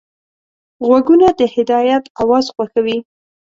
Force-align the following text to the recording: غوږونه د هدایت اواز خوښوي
غوږونه 0.87 1.27
د 1.39 1.41
هدایت 1.55 2.03
اواز 2.21 2.45
خوښوي 2.53 2.97